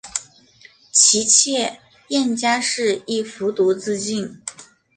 [0.91, 4.41] 其妾燕佳氏亦服毒自尽。